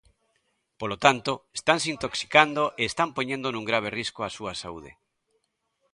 [0.79, 4.91] Polo tanto, estanse intoxicando e están poñendo nun grave risco a súa saúde.